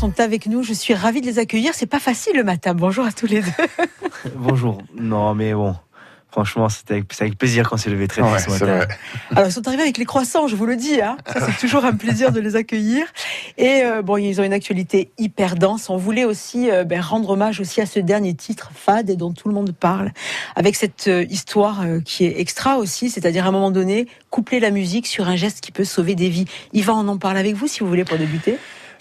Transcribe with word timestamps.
sont 0.00 0.18
avec 0.18 0.46
nous. 0.46 0.62
Je 0.62 0.72
suis 0.72 0.94
ravie 0.94 1.20
de 1.20 1.26
les 1.26 1.38
accueillir. 1.38 1.74
C'est 1.74 1.84
pas 1.84 1.98
facile 1.98 2.32
le 2.34 2.42
matin. 2.42 2.72
Bonjour 2.72 3.04
à 3.04 3.12
tous 3.12 3.26
les 3.26 3.42
deux. 3.42 3.50
Bonjour. 4.34 4.78
Non, 4.98 5.34
mais 5.34 5.52
bon. 5.52 5.76
Franchement, 6.30 6.70
c'était 6.70 6.94
avec, 6.94 7.20
avec, 7.20 7.36
plaisir 7.36 7.68
qu'on 7.68 7.76
s'est 7.76 7.90
levé 7.90 8.08
très 8.08 8.22
tôt 8.22 8.28
ouais, 8.28 8.38
ce 8.38 8.48
matin. 8.48 8.86
Alors, 9.32 9.48
ils 9.48 9.52
sont 9.52 9.66
arrivés 9.68 9.82
avec 9.82 9.98
les 9.98 10.06
croissants, 10.06 10.48
je 10.48 10.56
vous 10.56 10.64
le 10.64 10.76
dis. 10.76 11.02
Hein. 11.02 11.18
Ça, 11.26 11.44
c'est 11.44 11.58
toujours 11.58 11.84
un 11.84 11.92
plaisir 11.92 12.32
de 12.32 12.40
les 12.40 12.56
accueillir. 12.56 13.04
Et 13.58 13.82
euh, 13.82 14.00
bon, 14.00 14.16
ils 14.16 14.40
ont 14.40 14.44
une 14.44 14.54
actualité 14.54 15.10
hyper 15.18 15.56
dense. 15.56 15.90
On 15.90 15.98
voulait 15.98 16.24
aussi 16.24 16.70
euh, 16.70 16.84
ben, 16.84 17.02
rendre 17.02 17.28
hommage 17.28 17.60
aussi 17.60 17.82
à 17.82 17.86
ce 17.86 18.00
dernier 18.00 18.32
titre, 18.32 18.70
Fade, 18.74 19.10
et 19.10 19.16
dont 19.16 19.32
tout 19.32 19.48
le 19.48 19.54
monde 19.54 19.72
parle, 19.72 20.12
avec 20.56 20.76
cette 20.76 21.08
euh, 21.08 21.26
histoire 21.28 21.84
qui 22.06 22.24
est 22.24 22.40
extra 22.40 22.78
aussi, 22.78 23.10
c'est-à-dire 23.10 23.44
à 23.44 23.48
un 23.48 23.52
moment 23.52 23.70
donné, 23.70 24.06
coupler 24.30 24.60
la 24.60 24.70
musique 24.70 25.06
sur 25.06 25.28
un 25.28 25.36
geste 25.36 25.60
qui 25.60 25.72
peut 25.72 25.84
sauver 25.84 26.14
des 26.14 26.30
vies. 26.30 26.46
Yvan, 26.72 27.04
on 27.04 27.08
en 27.08 27.18
parle 27.18 27.36
avec 27.36 27.54
vous 27.54 27.66
si 27.66 27.80
vous 27.80 27.88
voulez 27.88 28.04
pour 28.04 28.16
débuter. 28.16 28.56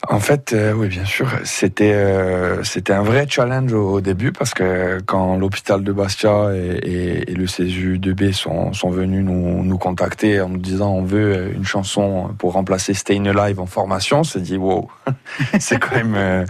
En 0.08 0.20
fait, 0.20 0.54
euh, 0.54 0.72
oui, 0.74 0.88
bien 0.88 1.04
sûr, 1.04 1.28
c'était 1.44 1.92
euh, 1.94 2.64
c'était 2.64 2.94
un 2.94 3.04
vrai 3.04 3.26
challenge 3.28 3.74
au, 3.74 4.00
début 4.00 4.32
parce 4.32 4.54
que 4.54 5.00
quand 5.06 5.36
l'hôpital 5.36 5.84
de 5.84 5.92
Bastia 5.92 6.52
et, 6.54 7.26
le 7.36 7.48
CESU 7.48 8.00
2B 8.00 8.32
sont, 8.32 8.72
sont 8.72 8.90
venus 8.90 9.26
nous, 9.26 9.62
nous 9.64 9.78
contacter 9.78 10.40
en 10.40 10.50
nous 10.50 10.58
disant 10.58 10.94
on 10.94 11.04
veut 11.04 11.52
une 11.54 11.66
chanson 11.66 12.30
pour 12.38 12.54
remplacer 12.54 12.94
Stayin' 12.94 13.28
Alive 13.28 13.60
en 13.60 13.66
formation, 13.66 14.20
on 14.20 14.24
s'est 14.24 14.40
dit 14.40 14.56
wow, 14.56 14.90
c'est 15.60 15.80
quand 15.80 15.96
même 15.96 16.16
euh, 16.16 16.46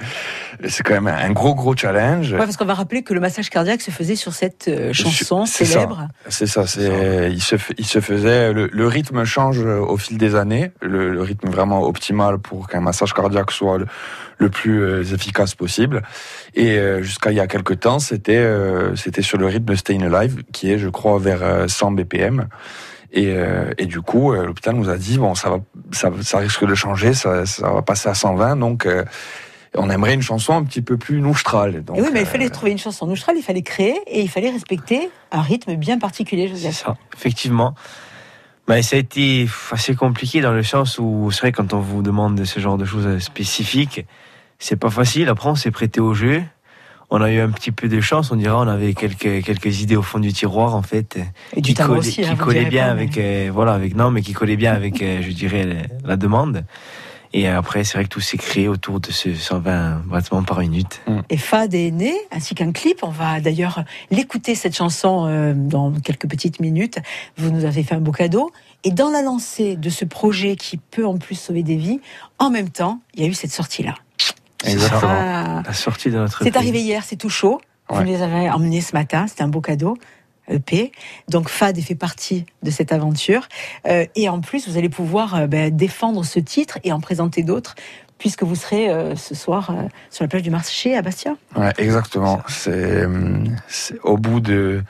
c'est 0.68 0.84
quand 0.84 0.94
même 0.94 1.08
un 1.08 1.32
gros 1.32 1.56
gros 1.56 1.76
challenge. 1.76 2.32
Ouais, 2.34 2.40
parce 2.40 2.58
qu'on 2.58 2.66
va 2.66 2.74
rappeler 2.74 3.04
que 3.04 3.14
le 3.14 3.20
massage 3.20 3.50
cardiaque 3.50 3.82
se 3.82 3.92
faisait 3.92 4.16
sur 4.16 4.34
cette 4.34 4.68
euh, 4.68 4.94
chanson 4.94 5.46
célèbre. 5.46 6.08
C'est 6.28 6.48
ça, 6.48 6.68
c'est 6.68 7.32
il 7.32 7.42
se 7.42 7.56
il 7.78 7.86
se 7.86 8.02
faisait 8.02 8.52
le, 8.54 8.68
le, 8.72 8.88
rythme 8.88 9.24
change 9.24 9.60
au 9.60 9.98
fil 9.98 10.18
des 10.18 10.36
années, 10.36 10.72
le, 10.82 11.12
le 11.12 11.22
rythme 11.22 11.50
vraiment 11.50 11.84
optimal 11.84 12.40
pour 12.40 12.68
qu'un 12.68 12.82
massage 12.82 13.14
cardiaque 13.14 13.52
soit 13.52 13.78
le, 13.78 13.86
le 14.40 14.50
plus 14.50 14.82
euh, 14.82 15.04
efficace 15.04 15.54
possible. 15.54 16.02
Et 16.56 16.78
euh, 16.78 17.04
jusqu'à 17.04 17.32
il 17.32 17.38
y 17.38 17.40
a 17.40 17.48
quelques 17.48 17.82
temps, 17.82 18.00
c'était 18.00 18.38
euh, 18.38 18.96
c'était 18.96 19.22
sur 19.22 19.38
le 19.38 19.46
rythme 19.46 19.76
Stayin' 19.76 20.14
Alive, 20.14 20.44
qui 20.52 20.72
est, 20.72 20.80
je 20.80 20.90
crois, 20.90 21.20
vers 21.20 21.70
100 21.70 21.92
BPM. 21.92 22.48
Et, 23.12 23.36
et 23.80 23.88
du 23.88 24.02
coup, 24.02 24.34
l'hôpital 24.34 24.76
nous 24.76 24.88
a 24.88 24.96
dit 24.96 25.18
bon, 25.18 25.34
ça 25.34 25.50
va, 25.50 25.58
ça, 25.92 26.12
ça 26.22 26.38
risque 26.38 26.64
de 26.64 26.76
changer, 26.76 27.16
ça, 27.16 27.48
ça 27.48 27.72
va 27.72 27.82
passer 27.82 28.08
à 28.08 28.14
120, 28.14 28.58
donc 28.58 28.88
on 29.76 29.90
aimerait 29.90 30.14
une 30.14 30.22
chanson 30.22 30.54
un 30.54 30.64
petit 30.64 30.82
peu 30.82 30.98
plus 30.98 31.22
noustrale. 31.22 31.84
Donc, 31.84 31.98
et 31.98 32.02
oui, 32.02 32.08
mais 32.12 32.22
il 32.22 32.26
fallait 32.26 32.50
trouver 32.50 32.72
une 32.72 32.78
chanson 32.78 33.06
noustrale, 33.06 33.36
il 33.38 33.44
fallait 33.44 33.62
créer 33.62 34.00
et 34.08 34.22
il 34.22 34.30
fallait 34.30 34.50
respecter 34.50 35.10
un 35.32 35.42
rythme 35.42 35.76
bien 35.76 36.00
particulier, 36.00 36.48
Joseph. 36.48 36.76
C'est 36.76 36.86
ça, 36.86 36.98
effectivement. 37.16 37.76
Bah, 38.68 38.82
ça 38.84 38.96
a 38.96 39.00
été 39.00 39.48
assez 39.72 39.96
compliqué 39.96 40.42
dans 40.42 40.52
le 40.52 40.64
sens 40.64 41.00
où 41.00 41.32
c'est 41.32 41.42
vrai 41.42 41.52
quand 41.52 41.74
on 41.74 41.80
vous 41.80 42.02
demande 42.02 42.44
ce 42.46 42.60
genre 42.60 42.78
de 42.78 42.86
choses 42.86 43.20
spécifiques, 43.20 44.06
c'est 44.60 44.76
pas 44.76 44.92
facile. 44.92 45.30
Après, 45.30 45.50
on 45.50 45.56
s'est 45.56 45.72
prêté 45.72 46.00
au 46.00 46.14
jeu. 46.14 46.44
On 47.10 47.22
a 47.22 47.32
eu 47.32 47.40
un 47.40 47.50
petit 47.50 47.72
peu 47.72 47.88
de 47.88 48.00
chance, 48.00 48.32
on 48.32 48.36
dirait. 48.36 48.54
On 48.54 48.68
avait 48.68 48.94
quelques 48.94 49.44
quelques 49.44 49.82
idées 49.82 49.96
au 49.96 50.04
fond 50.04 50.20
du 50.20 50.32
tiroir 50.32 50.76
en 50.76 50.84
fait, 50.84 51.18
et 51.56 51.62
du 51.62 51.74
qui, 51.74 51.82
aussi, 51.82 52.22
qui 52.22 52.26
hein, 52.26 52.36
collaient 52.36 52.66
bien 52.66 52.86
pas, 52.86 52.92
avec 52.92 53.16
mais... 53.18 53.48
euh, 53.48 53.52
voilà 53.52 53.74
avec 53.74 53.96
non 53.96 54.12
mais 54.12 54.22
qui 54.22 54.34
collaient 54.34 54.58
bien 54.58 54.74
avec 54.74 55.02
euh, 55.02 55.24
je 55.24 55.32
dirais 55.32 55.88
la 56.06 56.18
demande. 56.18 56.66
Et 57.32 57.48
après, 57.48 57.84
c'est 57.84 57.98
vrai 57.98 58.06
que 58.06 58.10
tout 58.10 58.22
s'est 58.22 58.38
créé 58.38 58.68
autour 58.68 59.00
de 59.00 59.12
ce 59.12 59.34
120 59.34 60.04
battements 60.08 60.44
par 60.44 60.60
minute. 60.60 61.02
Et 61.30 61.38
Fad 61.38 61.74
est 61.76 61.92
né, 61.92 62.16
ainsi 62.32 62.56
qu'un 62.56 62.72
clip. 62.72 63.04
On 63.04 63.10
va 63.10 63.40
d'ailleurs 63.40 63.84
l'écouter, 64.10 64.56
cette 64.56 64.76
chanson, 64.76 65.28
euh, 65.28 65.54
dans 65.56 65.92
quelques 65.92 66.28
petites 66.28 66.60
minutes. 66.60 66.98
Vous 67.38 67.52
nous 67.52 67.66
avez 67.66 67.84
fait 67.84 67.96
un 67.96 68.02
beau 68.02 68.12
cadeau. 68.12 68.52
Et 68.84 68.92
dans 68.92 69.10
la 69.10 69.22
lancée 69.22 69.76
de 69.76 69.90
ce 69.90 70.06
projet 70.06 70.56
qui 70.56 70.78
peut 70.78 71.06
en 71.06 71.18
plus 71.18 71.36
sauver 71.36 71.62
des 71.62 71.76
vies, 71.76 72.00
en 72.40 72.50
même 72.50 72.70
temps, 72.70 73.00
il 73.14 73.24
y 73.24 73.26
a 73.26 73.30
eu 73.30 73.34
cette 73.34 73.52
sortie-là. 73.52 73.96
Exactement. 74.66 75.12
Ah, 75.12 75.64
La 75.66 75.74
sortie 75.74 76.10
de 76.10 76.18
notre 76.18 76.44
c'est 76.44 76.58
arrivé 76.58 76.82
hier, 76.82 77.04
c'est 77.04 77.16
tout 77.16 77.30
chaud. 77.30 77.62
Vous 77.90 78.04
les 78.04 78.22
avez 78.22 78.50
emmenés 78.52 78.82
ce 78.82 78.94
matin, 78.94 79.26
c'était 79.28 79.42
un 79.42 79.48
beau 79.48 79.62
cadeau. 79.62 79.98
EP. 80.50 80.92
Donc 81.28 81.50
Fad 81.50 81.80
fait 81.80 81.96
partie 81.96 82.46
de 82.64 82.72
cette 82.72 82.92
aventure. 82.92 83.48
Euh, 83.88 84.06
et 84.16 84.30
en 84.30 84.42
plus, 84.42 84.68
vous 84.68 84.78
allez 84.78 84.90
pouvoir 84.90 85.36
euh, 85.36 85.48
ben, 85.48 85.76
défendre 85.76 86.24
ce 86.24 86.40
titre 86.40 86.80
et 86.84 86.92
en 86.92 87.00
présenter 87.00 87.44
d'autres, 87.44 87.76
puisque 88.18 88.44
vous 88.44 88.56
serez 88.56 88.90
euh, 88.90 89.16
ce 89.16 89.36
soir 89.36 89.74
sur 90.10 90.24
la 90.24 90.28
plage 90.28 90.44
du 90.44 90.52
marché 90.52 90.96
à 90.96 91.02
Bastia. 91.02 91.36
Exactement. 91.78 92.42
Hum, 92.68 93.56
c'est 93.68 94.00
au 94.04 94.18
bout 94.18 94.40
de 94.40 94.84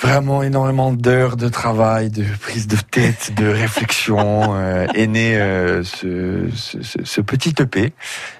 vraiment 0.00 0.42
énormément 0.42 0.92
d'heures 0.92 1.36
de 1.36 1.48
travail, 1.48 2.10
de 2.10 2.24
prise 2.40 2.66
de 2.66 2.76
tête, 2.76 3.32
de 3.36 3.46
réflexion, 3.48 4.54
euh, 4.54 4.86
est 4.94 5.06
né 5.06 5.36
euh, 5.36 5.82
ce, 5.84 6.48
ce, 6.54 6.78
ce- 7.04 7.20
petit 7.20 7.54
EP 7.60 7.92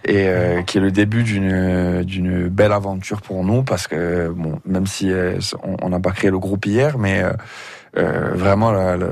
et 0.04 0.28
euh, 0.28 0.62
qui 0.62 0.78
est 0.78 0.80
le 0.80 0.90
début 0.90 1.22
d'une 1.22 2.02
d'une 2.02 2.48
belle 2.48 2.72
aventure 2.72 3.20
pour 3.20 3.44
nous 3.44 3.62
parce 3.62 3.86
que 3.86 4.28
bon, 4.34 4.58
même 4.64 4.86
si 4.86 5.10
euh, 5.12 5.38
on 5.82 5.88
n'a 5.90 6.00
pas 6.00 6.12
créé 6.12 6.30
le 6.30 6.38
groupe 6.38 6.64
hier, 6.66 6.98
mais 6.98 7.22
euh, 7.22 7.32
euh, 7.98 8.30
vraiment 8.34 8.70
la, 8.72 8.96
la, 8.96 9.06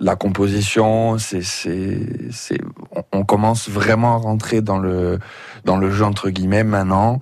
la- 0.00 0.16
composition, 0.16 1.18
c'est 1.18 1.42
c'est 1.42 1.98
c'est 2.30 2.58
on, 2.96 3.02
on 3.12 3.24
commence 3.24 3.68
vraiment 3.68 4.14
à 4.14 4.16
rentrer 4.18 4.62
dans 4.62 4.78
le 4.78 5.18
dans 5.64 5.76
le 5.76 5.90
jeu 5.90 6.04
entre 6.04 6.30
guillemets 6.30 6.64
maintenant. 6.64 7.20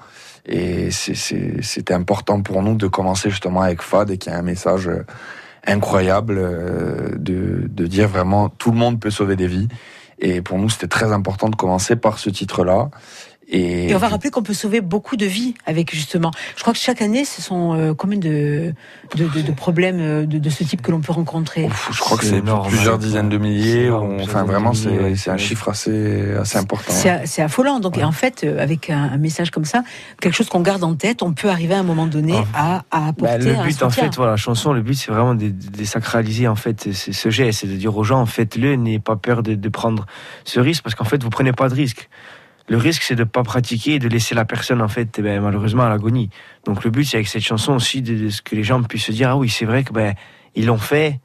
Et 0.53 0.91
c'était 0.91 1.95
important 1.95 2.43
pour 2.43 2.61
nous 2.63 2.75
de 2.75 2.89
commencer 2.89 3.31
justement 3.31 3.63
avec 3.63 3.83
Fad 3.83 4.11
et 4.11 4.19
qu'il 4.19 4.33
y 4.33 4.35
a 4.35 4.39
un 4.39 4.43
message 4.43 4.89
euh, 4.89 5.07
incroyable 5.65 6.39
euh, 6.39 7.11
de, 7.17 7.69
de 7.69 7.87
dire 7.87 8.09
vraiment 8.09 8.49
tout 8.49 8.73
le 8.73 8.77
monde 8.77 8.99
peut 8.99 9.11
sauver 9.11 9.37
des 9.37 9.47
vies. 9.47 9.69
Et 10.19 10.43
pour 10.43 10.59
nous, 10.59 10.69
c'était 10.69 10.89
très 10.89 11.13
important 11.13 11.49
de 11.49 11.55
commencer 11.55 11.95
par 11.95 12.19
ce 12.19 12.31
titre-là. 12.31 12.91
Et, 13.53 13.89
Et 13.89 13.95
on 13.95 13.99
va 13.99 14.09
rappeler 14.09 14.31
qu'on 14.31 14.43
peut 14.43 14.55
sauver 14.55 14.81
beaucoup 14.81 15.17
de 15.17 15.27
vies 15.27 15.55
avec 15.67 15.93
justement. 15.95 16.31
Je 16.57 16.63
crois 16.63 16.73
que 16.73 16.79
chaque 16.79 17.03
année, 17.03 17.25
ce 17.25 17.43
sont 17.43 17.75
euh, 17.75 17.95
combien 17.95 18.19
de, 18.19 18.73
de, 19.17 19.25
de, 19.27 19.41
de 19.43 19.53
problèmes 19.53 19.99
euh, 20.01 20.25
de, 20.27 20.39
de 20.39 20.51
ce 20.51 20.63
type 20.65 20.83
que 20.83 20.91
l'on 20.93 21.01
peut 21.01 21.13
rencontrer? 21.13 21.65
Ouf, 21.65 21.91
je 21.93 21.99
crois 21.99 22.17
que 22.17 22.25
C'est 22.25 22.43
plusieurs 22.69 22.99
dizaines 22.99 23.29
de 23.29 23.39
milliers. 23.39 23.91
Enfin, 23.91 24.45
vraiment, 24.45 24.73
c'est 24.73 25.31
un 25.31 25.37
chiffre 25.37 25.69
assez, 25.69 26.33
assez 26.35 26.59
important. 26.59 26.93
C'est 27.25 27.43
affolant. 27.43 27.81
Donc, 27.81 27.97
Ouais. 27.97 28.03
et 28.03 28.05
en 28.05 28.13
fait, 28.13 28.45
euh, 28.45 28.63
avec 28.63 28.89
un, 28.89 29.03
un 29.13 29.17
message 29.19 29.51
comme 29.51 29.65
ça, 29.65 29.83
quelque 30.21 30.35
chose 30.35 30.49
qu'on 30.49 30.61
garde 30.61 30.85
en 30.85 30.95
tête, 30.95 31.23
on 31.23 31.33
peut 31.33 31.49
arriver 31.51 31.75
à 31.75 31.81
un 31.81 31.83
moment 31.83 32.07
donné 32.07 32.35
à, 32.55 32.85
à 32.93 33.09
apporter 33.09 33.39
Bah, 33.39 33.45
le 33.45 33.57
un 33.59 33.65
but, 33.67 33.83
en 33.83 33.91
fait, 33.91 34.15
voilà, 34.15 34.33
la 34.33 34.37
chanson, 34.37 34.73
le 34.73 34.81
but, 34.83 34.95
c'est 34.95 35.11
vraiment 35.11 35.35
de, 35.35 35.47
de 35.49 35.51
désacraliser 35.77 36.47
en 36.47 36.55
fait 36.55 36.93
ce, 36.93 37.13
ce 37.13 37.31
geste, 37.31 37.61
c'est 37.61 37.67
de 37.67 37.75
dire 37.75 37.97
aux 37.97 38.05
gens, 38.05 38.25
faites-le, 38.27 38.77
n'ayez 38.77 39.01
pas 39.01 39.17
peur 39.17 39.43
de, 39.43 39.55
de 39.57 39.69
prendre 39.69 40.07
ce 40.45 40.61
risque, 40.61 40.85
parce 40.85 40.95
qu'en 40.95 41.05
fait, 41.05 41.21
vous 41.23 41.31
prenez 41.31 41.53
pas 41.53 41.69
de 41.69 41.75
risque. 41.75 42.09
Le 42.71 42.77
risque, 42.77 43.03
c'est 43.03 43.17
de 43.17 43.25
pas 43.25 43.43
pratiquer 43.43 43.95
et 43.95 43.99
de 43.99 44.09
laisser 44.09 44.33
la 44.37 44.45
personne, 44.45 44.81
en 44.81 44.87
fait, 44.87 45.17
eh 45.19 45.23
ben, 45.23 45.43
malheureusement, 45.43 45.83
à 45.83 45.89
l'agonie. 45.89 46.31
Donc, 46.65 46.85
le 46.85 46.91
but, 46.91 47.05
c'est 47.05 47.17
avec 47.17 47.27
cette 47.27 47.43
chanson 47.43 47.75
aussi 47.75 48.01
de, 48.01 48.31
ce 48.31 48.43
que 48.43 48.55
les 48.55 48.63
gens 48.63 48.81
puissent 48.85 49.07
se 49.07 49.13
dire, 49.13 49.31
ah 49.31 49.37
oui, 49.37 49.49
c'est 49.49 49.65
vrai 49.65 49.83
que 49.83 49.93
ben, 49.93 50.15
ils 50.55 50.67
l'ont 50.67 50.79
fait. 50.79 51.19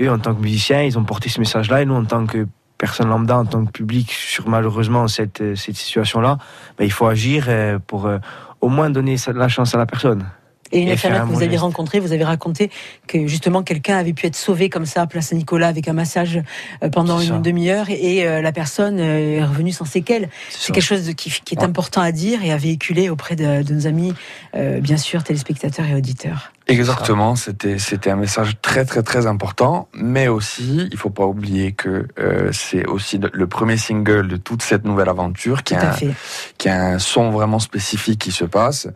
Eux, 0.00 0.08
en 0.08 0.20
tant 0.20 0.32
que 0.32 0.40
musiciens, 0.40 0.82
ils 0.82 0.96
ont 1.00 1.04
porté 1.04 1.28
ce 1.28 1.40
message-là, 1.40 1.82
et 1.82 1.86
nous, 1.86 1.96
en 1.96 2.04
tant 2.04 2.24
que 2.24 2.46
personne 2.78 3.08
lambda, 3.08 3.36
en 3.38 3.44
tant 3.44 3.64
que 3.64 3.72
public, 3.72 4.12
sur 4.12 4.48
malheureusement 4.48 5.08
cette, 5.08 5.56
cette 5.56 5.74
situation-là, 5.74 6.38
ben, 6.78 6.84
il 6.84 6.92
faut 6.92 7.08
agir 7.08 7.46
euh, 7.48 7.80
pour 7.84 8.06
euh, 8.06 8.18
au 8.60 8.68
moins 8.68 8.88
donner 8.88 9.16
la 9.34 9.48
chance 9.48 9.74
à 9.74 9.78
la 9.78 9.86
personne. 9.86 10.24
Et 10.72 10.80
une 10.80 10.88
et 10.88 10.92
infirmière 10.92 11.20
faire 11.20 11.28
que 11.28 11.34
vous 11.34 11.42
avez 11.42 11.56
rencontrée, 11.58 12.00
vous 12.00 12.12
avez 12.12 12.24
raconté 12.24 12.70
que 13.06 13.26
justement 13.26 13.62
quelqu'un 13.62 13.98
avait 13.98 14.12
pu 14.14 14.26
être 14.26 14.36
sauvé 14.36 14.68
comme 14.70 14.86
ça 14.86 15.02
à 15.02 15.06
Place 15.06 15.26
Saint-Nicolas 15.28 15.68
avec 15.68 15.86
un 15.86 15.92
massage 15.92 16.40
euh, 16.82 16.88
pendant 16.88 17.20
une 17.20 17.42
demi-heure 17.42 17.86
et 17.90 18.26
euh, 18.26 18.40
la 18.40 18.52
personne 18.52 18.98
euh, 18.98 19.38
est 19.38 19.44
revenue 19.44 19.72
sans 19.72 19.84
séquelles. 19.84 20.28
C'est 20.50 20.72
quelque 20.72 20.82
chose 20.82 21.06
de- 21.06 21.12
qui, 21.12 21.30
qui 21.44 21.54
est 21.54 21.58
Ouais. 21.58 21.64
important 21.64 22.00
à 22.00 22.10
dire 22.10 22.42
et 22.42 22.52
à 22.52 22.56
véhiculer 22.56 23.08
auprès 23.10 23.36
de, 23.36 23.62
de 23.62 23.74
nos 23.74 23.86
amis, 23.86 24.14
euh, 24.56 24.80
bien 24.80 24.96
sûr, 24.96 25.22
téléspectateurs 25.22 25.86
et 25.86 25.94
auditeurs. 25.94 26.52
Exactement, 26.68 27.34
c'était 27.36 27.78
c'était 27.78 28.10
un 28.10 28.16
message 28.16 28.56
très 28.62 28.84
très 28.84 29.02
très 29.02 29.26
important, 29.26 29.88
mais 29.94 30.28
aussi 30.28 30.88
il 30.92 30.96
faut 30.96 31.10
pas 31.10 31.26
oublier 31.26 31.72
que 31.72 32.06
euh, 32.18 32.50
c'est 32.52 32.86
aussi 32.86 33.18
le- 33.18 33.46
premier 33.46 33.76
single 33.76 34.28
de 34.28 34.36
toute 34.36 34.62
cette 34.62 34.84
nouvelle 34.84 35.08
aventure 35.08 35.64
qui 35.64 35.74
Tout 35.74 35.80
a, 35.80 35.88
un, 35.88 35.92
fait. 35.92 36.14
qui 36.58 36.68
a 36.68 36.80
un 36.94 36.98
son 36.98 37.30
vraiment 37.30 37.58
spécifique 37.58 38.20
qui 38.20 38.32
se 38.32 38.44
passe 38.44 38.86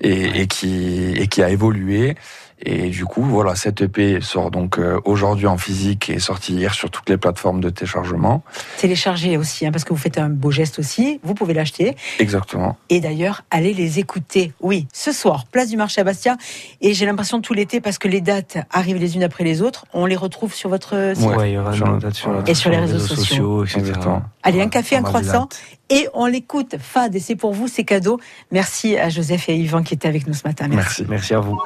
et, 0.00 0.40
et 0.42 0.46
qui 0.48 1.12
et 1.16 1.28
qui 1.28 1.42
a 1.42 1.50
évolué. 1.50 2.16
Et 2.62 2.88
du 2.88 3.04
coup, 3.04 3.22
voilà, 3.22 3.54
cette 3.56 3.82
EP 3.82 4.20
sort 4.22 4.50
donc 4.50 4.78
euh, 4.78 4.98
aujourd'hui 5.04 5.46
en 5.46 5.58
physique 5.58 6.08
et 6.08 6.14
est 6.14 6.18
sortie 6.18 6.54
hier 6.54 6.72
sur 6.72 6.90
toutes 6.90 7.08
les 7.10 7.16
plateformes 7.16 7.60
de 7.60 7.68
téléchargement. 7.68 8.42
Téléchargez 8.78 9.36
aussi, 9.36 9.66
hein, 9.66 9.72
parce 9.72 9.84
que 9.84 9.90
vous 9.92 9.98
faites 9.98 10.18
un 10.18 10.28
beau 10.30 10.50
geste 10.50 10.78
aussi. 10.78 11.20
Vous 11.24 11.34
pouvez 11.34 11.52
l'acheter. 11.52 11.94
Exactement. 12.20 12.76
Et 12.88 13.00
d'ailleurs, 13.00 13.42
allez 13.50 13.74
les 13.74 13.98
écouter. 13.98 14.52
Oui, 14.60 14.86
ce 14.92 15.12
soir, 15.12 15.44
place 15.46 15.68
du 15.68 15.76
marché 15.76 16.00
à 16.00 16.04
Bastia. 16.04 16.36
Et 16.80 16.94
j'ai 16.94 17.04
l'impression 17.06 17.40
tout 17.40 17.52
l'été, 17.54 17.80
parce 17.80 17.98
que 17.98 18.08
les 18.08 18.20
dates 18.20 18.56
arrivent 18.70 18.96
les 18.98 19.16
unes 19.16 19.24
après 19.24 19.44
les 19.44 19.60
autres, 19.60 19.84
on 19.92 20.06
les 20.06 20.16
retrouve 20.16 20.54
sur 20.54 20.70
votre 20.70 21.12
site. 21.16 21.26
Ouais. 21.26 21.50
Il 21.50 21.54
y 21.54 21.58
aura 21.58 21.72
Sur 21.74 21.86
le- 21.88 21.98
date 21.98 22.14
sur, 22.14 22.30
voilà. 22.30 22.48
Et 22.48 22.54
sur 22.54 22.70
les 22.70 22.78
réseaux 22.78 22.98
sociaux. 22.98 23.64
etc. 23.64 23.80
Exactement. 23.80 24.22
Allez, 24.42 24.62
un 24.62 24.68
café, 24.68 24.96
un 24.96 25.02
croissant. 25.02 25.48
Et 25.90 26.08
on 26.14 26.26
l'écoute. 26.26 26.76
Fad, 26.80 27.14
et 27.14 27.20
c'est 27.20 27.36
pour 27.36 27.52
vous, 27.52 27.68
c'est 27.68 27.84
cadeau. 27.84 28.18
Merci 28.50 28.96
à 28.96 29.10
Joseph 29.10 29.48
et 29.48 29.52
à 29.52 29.54
Yvan 29.54 29.82
qui 29.82 29.94
étaient 29.94 30.08
avec 30.08 30.26
nous 30.26 30.32
ce 30.34 30.46
matin. 30.46 30.66
Merci. 30.68 31.04
Merci. 31.06 31.06
Merci 31.10 31.34
à 31.34 31.40
vous. 31.40 31.58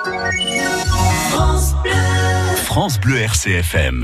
France 2.65 2.99
Bleu 3.01 3.17
RCFM. 3.17 3.97